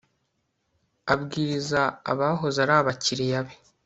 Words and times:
abwiriza 1.13 1.81
abahoze 2.11 2.57
ari 2.65 2.73
abakiriya 2.79 3.39
be 3.45 3.55